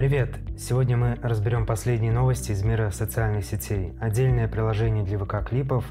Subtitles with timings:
[0.00, 0.38] Привет!
[0.56, 5.84] Сегодня мы разберем последние новости из мира социальных сетей, отдельное приложение для ВК-клипов,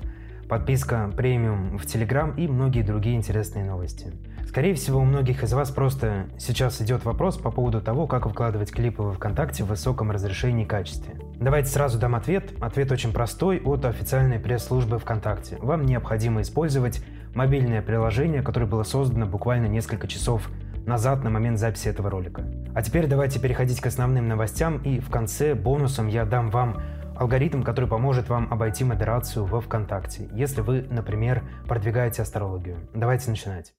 [0.47, 4.11] подписка премиум в Телеграм и многие другие интересные новости.
[4.47, 8.71] Скорее всего, у многих из вас просто сейчас идет вопрос по поводу того, как выкладывать
[8.71, 11.13] клипы в ВКонтакте в высоком разрешении и качестве.
[11.35, 12.51] Давайте сразу дам ответ.
[12.61, 15.57] Ответ очень простой от официальной пресс-службы ВКонтакте.
[15.61, 20.49] Вам необходимо использовать мобильное приложение, которое было создано буквально несколько часов
[20.89, 22.43] назад на момент записи этого ролика.
[22.75, 26.81] А теперь давайте переходить к основным новостям и в конце бонусом я дам вам
[27.15, 32.77] алгоритм, который поможет вам обойти модерацию во ВКонтакте, если вы, например, продвигаете астрологию.
[32.93, 33.73] Давайте начинать.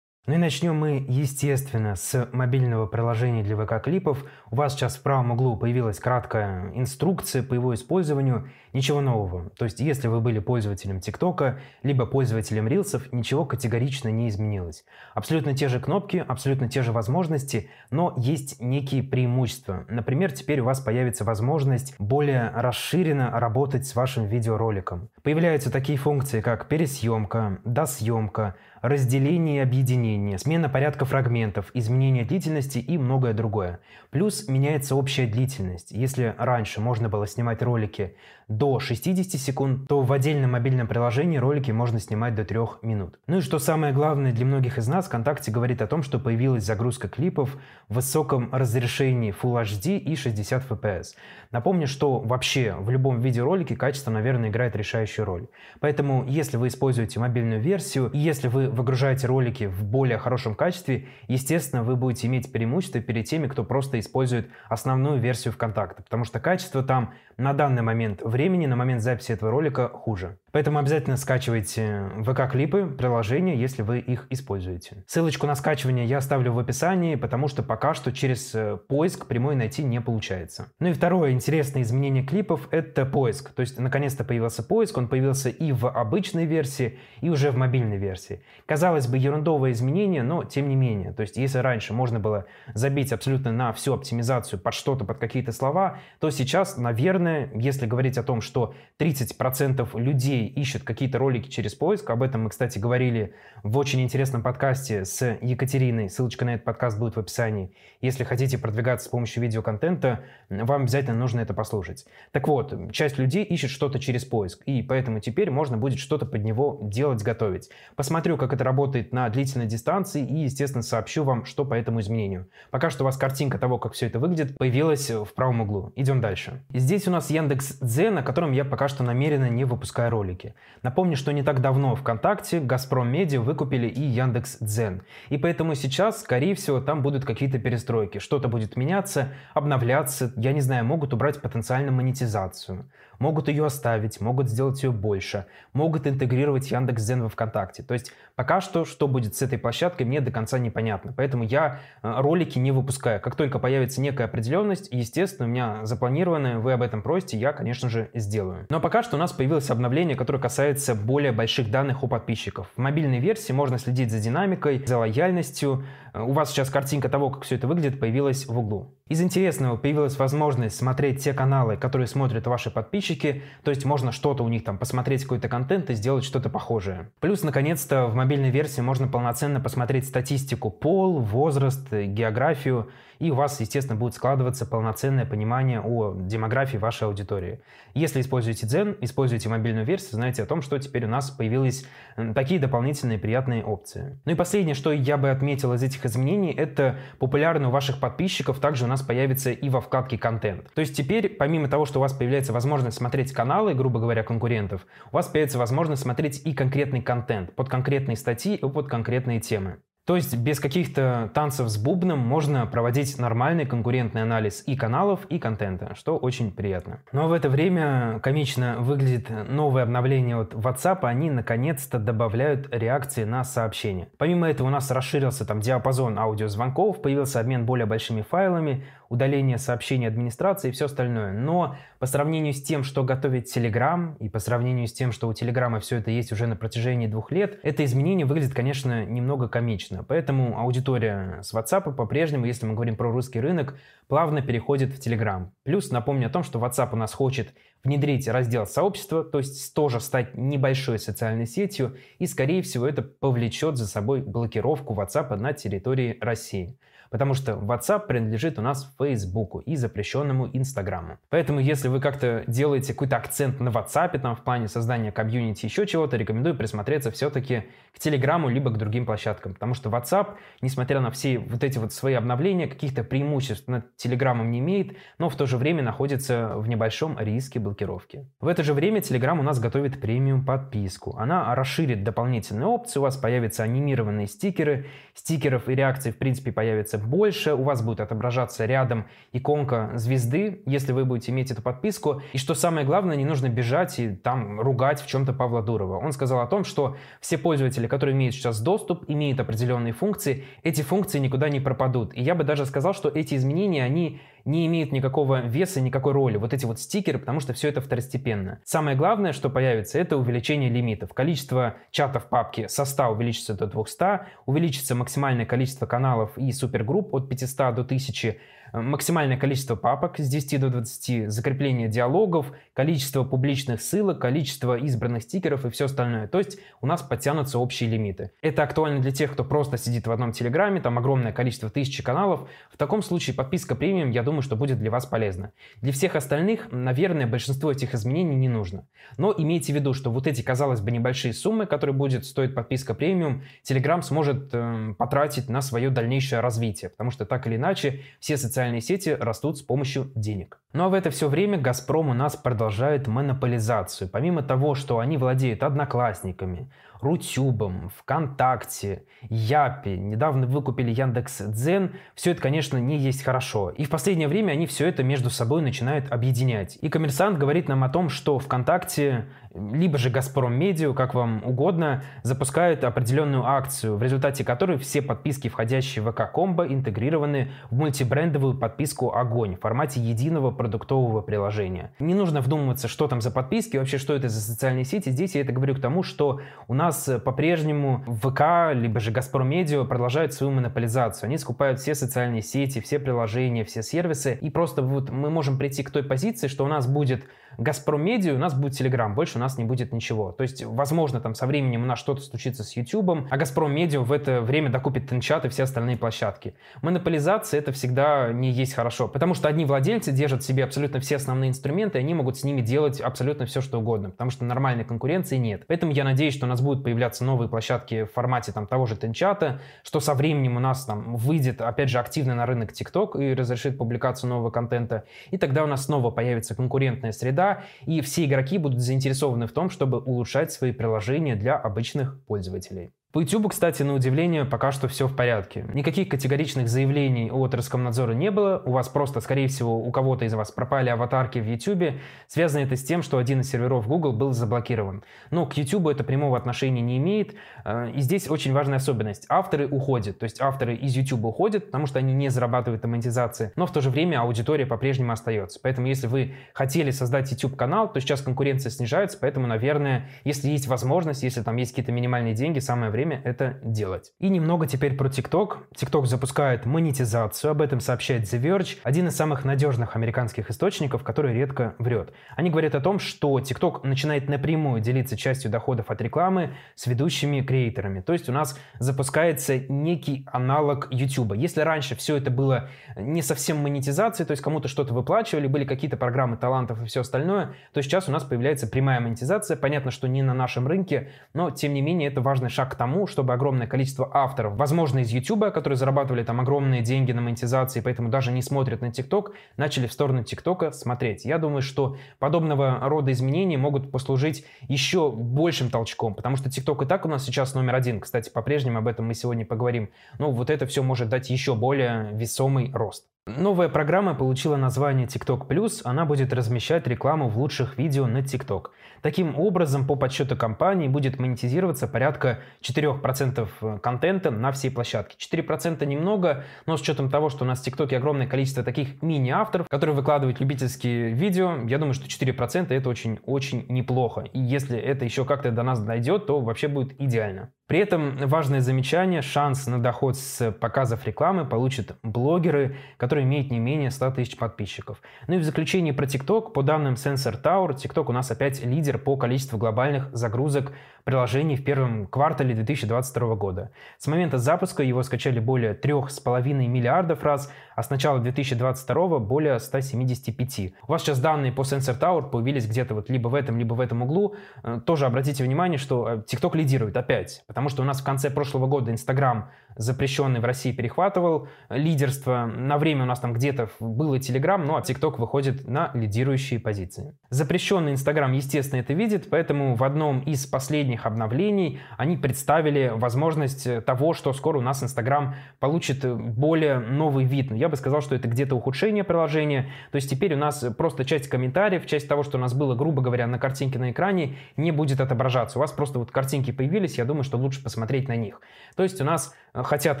[0.24, 4.24] Ну и начнем мы, естественно, с мобильного приложения для ВК-клипов.
[4.52, 8.48] У вас сейчас в правом углу появилась краткая инструкция по его использованию.
[8.72, 9.50] Ничего нового.
[9.50, 14.84] То есть, если вы были пользователем ТикТока, либо пользователем Рилсов, ничего категорично не изменилось.
[15.12, 19.84] Абсолютно те же кнопки, абсолютно те же возможности, но есть некие преимущества.
[19.88, 25.08] Например, теперь у вас появится возможность более расширенно работать с вашим видеороликом.
[25.24, 32.98] Появляются такие функции, как пересъемка, досъемка, разделение и объединение, смена порядка фрагментов, изменение длительности и
[32.98, 33.80] многое другое.
[34.10, 35.90] Плюс меняется общая длительность.
[35.90, 38.16] Если раньше можно было снимать ролики
[38.48, 43.18] до 60 секунд, то в отдельном мобильном приложении ролики можно снимать до 3 минут.
[43.26, 46.64] Ну и что самое главное для многих из нас, ВКонтакте говорит о том, что появилась
[46.64, 47.56] загрузка клипов
[47.88, 51.14] в высоком разрешении Full HD и 60 FPS.
[51.50, 55.46] Напомню, что вообще в любом видеоролике качество, наверное, играет решающую роль.
[55.80, 61.08] Поэтому, если вы используете мобильную версию, и если вы выгружаете ролики в более хорошем качестве,
[61.28, 66.40] естественно, вы будете иметь преимущество перед теми, кто просто использует основную версию ВКонтакте, потому что
[66.40, 70.38] качество там на данный момент времени, на момент записи этого ролика хуже.
[70.52, 75.02] Поэтому обязательно скачивайте ВК-клипы, приложения, если вы их используете.
[75.06, 79.56] Ссылочку на скачивание я оставлю в описании, потому что пока что через э, поиск прямой
[79.56, 80.68] найти не получается.
[80.78, 83.50] Ну и второе интересное изменение клипов— это поиск.
[83.54, 87.96] То есть наконец-то появился поиск, он появился и в обычной версии, и уже в мобильной
[87.96, 88.42] версии.
[88.66, 91.12] Казалось бы, ерундовое изменение, но тем не менее.
[91.12, 92.44] То есть если раньше можно было
[92.74, 98.18] забить абсолютно на всю оптимизацию под что-то, под какие-то слова, то сейчас, наверное, если говорить
[98.18, 102.10] о том, что 30% людей людей ищут какие-то ролики через поиск.
[102.10, 106.10] Об этом мы, кстати, говорили в очень интересном подкасте с Екатериной.
[106.10, 107.72] Ссылочка на этот подкаст будет в описании.
[108.00, 112.06] Если хотите продвигаться с помощью видеоконтента, вам обязательно нужно это послушать.
[112.32, 116.42] Так вот, часть людей ищет что-то через поиск, и поэтому теперь можно будет что-то под
[116.42, 117.70] него делать, готовить.
[117.96, 122.48] Посмотрю, как это работает на длительной дистанции и, естественно, сообщу вам, что по этому изменению.
[122.70, 125.92] Пока что у вас картинка того, как все это выглядит, появилась в правом углу.
[125.96, 126.62] Идем дальше.
[126.74, 130.54] Здесь у нас Яндекс Дзен, на котором я пока что намеренно не выпускаю ролик ролики.
[130.82, 135.02] Напомню, что не так давно ВКонтакте, Газпром Медиа выкупили и Яндекс Дзен.
[135.30, 138.18] И поэтому сейчас, скорее всего, там будут какие-то перестройки.
[138.18, 142.84] Что-то будет меняться, обновляться, я не знаю, могут убрать потенциально монетизацию
[143.22, 147.84] могут ее оставить, могут сделать ее больше, могут интегрировать Яндекс.Дзен во ВКонтакте.
[147.84, 151.14] То есть пока что, что будет с этой площадкой, мне до конца непонятно.
[151.16, 153.20] Поэтому я э, ролики не выпускаю.
[153.20, 157.88] Как только появится некая определенность, естественно, у меня запланированное, вы об этом просите, я, конечно
[157.88, 158.66] же, сделаю.
[158.68, 162.66] Но пока что у нас появилось обновление, которое касается более больших данных у подписчиков.
[162.74, 165.84] В мобильной версии можно следить за динамикой, за лояльностью.
[166.12, 168.94] Э, у вас сейчас картинка того, как все это выглядит, появилась в углу.
[169.08, 174.42] Из интересного появилась возможность смотреть те каналы, которые смотрят ваши подписчики, то есть можно что-то
[174.42, 177.10] у них там посмотреть, какой-то контент и сделать что-то похожее.
[177.20, 182.90] Плюс, наконец-то, в мобильной версии можно полноценно посмотреть статистику пол, возраст, географию,
[183.22, 187.60] и у вас, естественно, будет складываться полноценное понимание о демографии вашей аудитории.
[187.94, 191.86] Если используете Zen, используете мобильную версию, знаете о том, что теперь у нас появились
[192.34, 194.18] такие дополнительные приятные опции.
[194.24, 198.58] Ну и последнее, что я бы отметил из этих изменений, это популярно у ваших подписчиков
[198.58, 200.74] также у нас появится и во вкладке «Контент».
[200.74, 204.84] То есть теперь, помимо того, что у вас появляется возможность смотреть каналы, грубо говоря, конкурентов,
[205.12, 209.78] у вас появится возможность смотреть и конкретный контент под конкретные статьи и под конкретные темы.
[210.04, 215.38] То есть без каких-то танцев с бубном можно проводить нормальный конкурентный анализ и каналов, и
[215.38, 217.02] контента, что очень приятно.
[217.12, 223.44] Но в это время комично выглядит новое обновление от WhatsApp, они наконец-то добавляют реакции на
[223.44, 224.08] сообщения.
[224.18, 230.08] Помимо этого у нас расширился там диапазон аудиозвонков, появился обмен более большими файлами, удаление сообщений
[230.08, 231.32] администрации и все остальное.
[231.32, 235.32] Но по сравнению с тем, что готовит Telegram, и по сравнению с тем, что у
[235.32, 240.01] Telegram все это есть уже на протяжении двух лет, это изменение выглядит, конечно, немного комично.
[240.06, 243.76] Поэтому аудитория с WhatsApp по-прежнему, если мы говорим про русский рынок,
[244.08, 245.48] плавно переходит в Telegram.
[245.64, 247.54] Плюс напомню о том, что WhatsApp у нас хочет
[247.84, 253.76] внедрить раздел сообщества, то есть тоже стать небольшой социальной сетью, и, скорее всего, это повлечет
[253.76, 256.78] за собой блокировку WhatsApp на территории России
[257.12, 261.18] потому что WhatsApp принадлежит у нас Facebook и запрещенному Инстаграму.
[261.28, 265.86] Поэтому, если вы как-то делаете какой-то акцент на WhatsApp, там, в плане создания комьюнити, еще
[265.86, 267.64] чего-то, рекомендую присмотреться все-таки
[267.94, 271.92] к Телеграму, либо к другим площадкам, потому что WhatsApp, несмотря на все вот эти вот
[271.92, 276.66] свои обновления, каких-то преимуществ над Телеграмом не имеет, но в то же время находится в
[276.66, 278.26] небольшом риске блокировки.
[278.40, 281.14] В это же время Telegram у нас готовит премиум подписку.
[281.18, 287.01] Она расширит дополнительные опции, у вас появятся анимированные стикеры, стикеров и реакций в принципе появится
[287.06, 292.22] больше, у вас будет отображаться рядом иконка звезды, если вы будете иметь эту подписку.
[292.32, 295.98] И что самое главное, не нужно бежать и там ругать в чем-то Павла Дурова.
[295.98, 300.82] Он сказал о том, что все пользователи, которые имеют сейчас доступ, имеют определенные функции, эти
[300.82, 302.14] функции никуда не пропадут.
[302.14, 306.36] И я бы даже сказал, что эти изменения, они не имеют никакого веса, никакой роли.
[306.36, 308.60] Вот эти вот стикеры, потому что все это второстепенно.
[308.64, 311.12] Самое главное, что появится, это увеличение лимитов.
[311.14, 317.14] Количество чатов в папке со 100 увеличится до 200, увеличится максимальное количество каналов и супергрупп
[317.14, 318.36] от 500 до 1000,
[318.72, 325.64] максимальное количество папок с 10 до 20, закрепление диалогов, количество публичных ссылок, количество избранных стикеров
[325.64, 326.26] и все остальное.
[326.26, 328.30] То есть у нас подтянутся общие лимиты.
[328.40, 332.48] Это актуально для тех, кто просто сидит в одном телеграме, там огромное количество тысячи каналов.
[332.72, 335.52] В таком случае подписка премиум, я думаю, что будет для вас полезна.
[335.80, 338.86] Для всех остальных, наверное, большинство этих изменений не нужно.
[339.18, 342.94] Но имейте в виду, что вот эти, казалось бы, небольшие суммы, которые будет стоить подписка
[342.94, 348.36] премиум, Telegram сможет э, потратить на свое дальнейшее развитие, потому что так или иначе все
[348.36, 350.60] социальные социальные сети растут с помощью денег.
[350.72, 354.08] Ну а в это все время «Газпром» у нас продолжает монополизацию.
[354.08, 356.70] Помимо того, что они владеют одноклассниками,
[357.02, 363.70] Рутюбом, ВКонтакте, Япи, недавно выкупили Яндекс Дзен, все это, конечно, не есть хорошо.
[363.70, 366.78] И в последнее время они все это между собой начинают объединять.
[366.80, 372.02] И коммерсант говорит нам о том, что ВКонтакте либо же Газпром Медиа, как вам угодно,
[372.22, 379.14] запускают определенную акцию, в результате которой все подписки, входящие в ВК-комбо, интегрированы в мультибрендовую подписку
[379.14, 381.92] «Огонь» в формате единого продуктового приложения.
[381.98, 385.10] Не нужно вдумываться, что там за подписки, вообще что это за социальные сети.
[385.10, 386.91] Здесь я это говорю к тому, что у нас
[387.24, 391.28] по-прежнему ВК, либо же Газпром Медиа продолжают свою монополизацию.
[391.28, 394.38] Они скупают все социальные сети, все приложения, все сервисы.
[394.40, 397.24] И просто вот мы можем прийти к той позиции, что у нас будет
[397.58, 400.32] Газпром Медиа, у нас будет Телеграм, больше у нас не будет ничего.
[400.32, 404.00] То есть, возможно, там со временем у нас что-то случится с Ютубом, а Газпром Медиа
[404.00, 406.54] в это время докупит Тенчат и все остальные площадки.
[406.80, 411.16] Монополизация это всегда не есть хорошо, потому что одни владельцы держат в себе абсолютно все
[411.16, 414.84] основные инструменты, и они могут с ними делать абсолютно все, что угодно, потому что нормальной
[414.84, 415.64] конкуренции нет.
[415.66, 418.96] Поэтому я надеюсь, что у нас будут появляться новые площадки в формате там того же
[418.96, 423.34] Тенчата, что со временем у нас там выйдет, опять же, активно на рынок TikTok и
[423.34, 428.24] разрешит публикацию нового контента, и тогда у нас снова появится конкурентная среда, среда, и все
[428.24, 432.92] игроки будут заинтересованы в том, чтобы улучшать свои приложения для обычных пользователей.
[433.12, 435.66] По YouTube, кстати, на удивление, пока что все в порядке.
[435.74, 438.62] Никаких категоричных заявлений от Роскомнадзора не было.
[438.64, 441.96] У вас просто, скорее всего, у кого-то из вас пропали аватарки в YouTube.
[442.26, 445.04] Связано это с тем, что один из серверов Google был заблокирован.
[445.30, 447.34] Но к YouTube это прямого отношения не имеет.
[447.66, 449.26] Э, и здесь очень важная особенность.
[449.28, 450.18] Авторы уходят.
[450.18, 453.52] То есть авторы из YouTube уходят, потому что они не зарабатывают на монетизации.
[453.56, 455.60] Но в то же время аудитория по-прежнему остается.
[455.62, 459.18] Поэтому если вы хотели создать YouTube-канал, то сейчас конкуренция снижается.
[459.20, 463.58] Поэтому, наверное, если есть возможность, если там есть какие-то минимальные деньги, самое время время это
[463.62, 464.12] делать.
[464.20, 465.56] И немного теперь про TikTok.
[465.74, 471.34] TikTok запускает монетизацию, об этом сообщает The Verge, один из самых надежных американских источников, который
[471.34, 472.12] редко врет.
[472.36, 477.40] Они говорят о том, что TikTok начинает напрямую делиться частью доходов от рекламы с ведущими
[477.40, 478.00] креаторами.
[478.00, 481.34] То есть у нас запускается некий аналог YouTube.
[481.34, 485.96] Если раньше все это было не совсем монетизацией, то есть кому-то что-то выплачивали, были какие-то
[485.96, 489.56] программы талантов и все остальное, то сейчас у нас появляется прямая монетизация.
[489.56, 492.91] Понятно, что не на нашем рынке, но тем не менее это важный шаг к тому,
[492.92, 497.80] тому, чтобы огромное количество авторов, возможно, из YouTube, которые зарабатывали там огромные деньги на монетизации,
[497.80, 501.24] поэтому даже не смотрят на TikTok, начали в сторону TikTok смотреть.
[501.24, 506.86] Я думаю, что подобного рода изменения могут послужить еще большим толчком, потому что TikTok и
[506.86, 507.98] так у нас сейчас номер один.
[508.00, 509.88] Кстати, по-прежнему об этом мы сегодня поговорим.
[510.18, 513.11] Но вот это все может дать еще более весомый рост.
[513.24, 518.70] Новая программа получила название TikTok Plus, она будет размещать рекламу в лучших видео на TikTok.
[519.00, 525.16] Таким образом, по подсчету компании будет монетизироваться порядка 4% контента на всей площадке.
[525.18, 529.68] 4% немного, но с учетом того, что у нас в TikTok огромное количество таких мини-авторов,
[529.68, 534.22] которые выкладывают любительские видео, я думаю, что 4% это очень-очень неплохо.
[534.32, 537.52] И если это еще как-то до нас дойдет, то вообще будет идеально.
[537.72, 543.58] При этом важное замечание, шанс на доход с показов рекламы получат блогеры, которые имеют не
[543.58, 545.00] менее 100 тысяч подписчиков.
[545.26, 546.52] Ну и в заключение про TikTok.
[546.52, 550.74] По данным Sensor Tower, TikTok у нас опять лидер по количеству глобальных загрузок
[551.04, 553.70] приложений в первом квартале 2022 года.
[553.98, 560.74] С момента запуска его скачали более 3,5 миллиардов раз, а с начала 2022 более 175.
[560.86, 563.80] У вас сейчас данные по Sensor Tower появились где-то вот либо в этом, либо в
[563.80, 564.36] этом углу.
[564.62, 568.30] Э, тоже обратите внимание, что э, TikTok лидирует опять, потому что у нас в конце
[568.30, 572.46] прошлого года Instagram запрещенный в России перехватывал лидерство.
[572.46, 577.16] На время у нас там где-то было Telegram, ну а TikTok выходит на лидирующие позиции.
[577.30, 584.12] Запрещенный Instagram, естественно, это видит, поэтому в одном из последних обновлений они представили возможность того,
[584.12, 587.50] что скоро у нас Instagram получит более новый вид.
[587.50, 589.70] Но я бы сказал, что это где-то ухудшение приложения.
[589.90, 593.02] То есть теперь у нас просто часть комментариев, часть того, что у нас было, грубо
[593.02, 595.58] говоря, на картинке на экране, не будет отображаться.
[595.58, 598.40] У вас просто вот картинки появились, я думаю, что лучше посмотреть на них.
[598.76, 600.00] То есть у нас хотят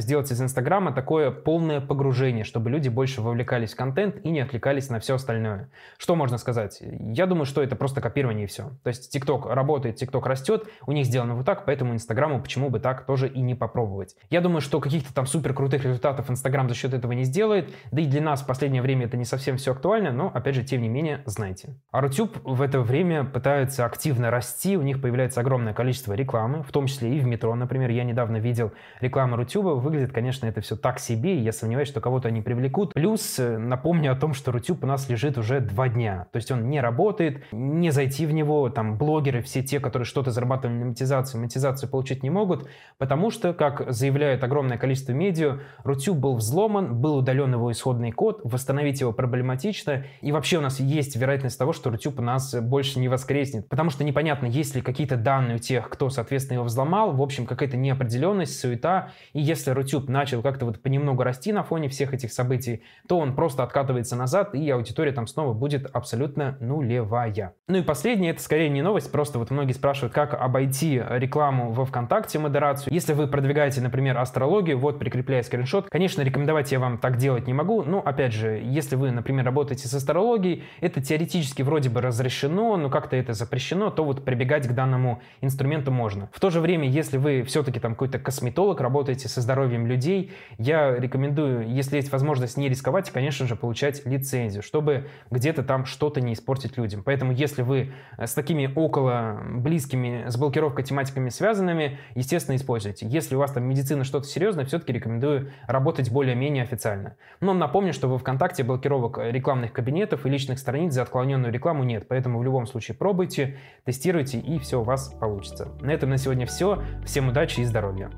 [0.00, 4.88] сделать из Инстаграма такое полное погружение, чтобы люди больше вовлекались в контент и не отвлекались
[4.88, 5.68] на все остальное.
[5.98, 6.80] Что можно сказать?
[6.80, 8.70] Я думаю, что это просто копирование и все.
[8.82, 12.80] То есть TikTok работает, TikTok растет, у них сделано вот так, поэтому Инстаграму почему бы
[12.80, 14.16] так тоже и не попробовать.
[14.30, 18.00] Я думаю, что каких-то там супер крутых результатов Инстаграм за счет этого не сделает, да
[18.00, 20.80] и для нас в последнее время это не совсем все актуально, но опять же, тем
[20.80, 21.76] не менее, знайте.
[21.90, 26.72] А Рутюб в это время пытается активно расти, у них появляется огромное количество рекламы, в
[26.72, 27.90] том числе и в метро, например.
[27.90, 32.00] Я недавно видел рекламу Рутюба выглядит, конечно, это все так себе, и я сомневаюсь, что
[32.00, 32.94] кого-то они привлекут.
[32.94, 36.26] Плюс э, напомню о том, что Рутюб у нас лежит уже два дня.
[36.32, 40.30] То есть он не работает, не зайти в него, там блогеры, все те, которые что-то
[40.30, 46.18] зарабатывали на монетизации, монетизацию получить не могут, потому что, как заявляет огромное количество медиа, Рутюб
[46.18, 51.16] был взломан, был удален его исходный код, восстановить его проблематично, и вообще у нас есть
[51.16, 55.16] вероятность того, что Рутюб у нас больше не воскреснет, потому что непонятно, есть ли какие-то
[55.16, 60.08] данные у тех, кто, соответственно, его взломал, в общем, какая-то неопределенность, суета, и если Рутюб
[60.08, 64.54] начал как-то вот понемногу расти на фоне всех этих событий, то он просто откатывается назад,
[64.54, 67.54] и аудитория там снова будет абсолютно нулевая.
[67.68, 71.84] Ну и последнее, это скорее не новость, просто вот многие спрашивают, как обойти рекламу во
[71.84, 72.92] ВКонтакте, модерацию.
[72.92, 75.88] Если вы продвигаете, например, астрологию, вот прикрепляю скриншот.
[75.88, 79.88] Конечно, рекомендовать я вам так делать не могу, но опять же, если вы, например, работаете
[79.88, 84.72] с астрологией, это теоретически вроде бы разрешено, но как-то это запрещено, то вот прибегать к
[84.72, 86.28] данному инструменту можно.
[86.32, 90.94] В то же время, если вы все-таки там какой-то косметолог, работаете со здоровьем людей, я
[90.96, 96.32] рекомендую, если есть возможность не рисковать, конечно же, получать лицензию, чтобы где-то там что-то не
[96.32, 97.02] испортить людям.
[97.04, 103.06] Поэтому если вы э, с такими около близкими с блокировкой тематиками связанными, естественно, используйте.
[103.06, 107.16] Если у вас там медицина что-то серьезное, все-таки рекомендую работать более-менее официально.
[107.40, 112.06] Но напомню, что во ВКонтакте блокировок рекламных кабинетов и личных страниц за отклоненную рекламу нет,
[112.08, 115.68] поэтому в любом случае пробуйте, тестируйте и все у вас получится.
[115.80, 116.82] На этом на сегодня все.
[117.04, 118.10] Всем удачи и здоровья!